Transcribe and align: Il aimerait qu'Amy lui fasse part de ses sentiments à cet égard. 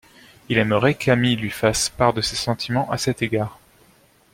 Il 0.49 0.57
aimerait 0.57 0.95
qu'Amy 0.95 1.35
lui 1.35 1.51
fasse 1.51 1.89
part 1.89 2.11
de 2.11 2.21
ses 2.21 2.35
sentiments 2.35 2.89
à 2.89 2.97
cet 2.97 3.21
égard. 3.21 3.59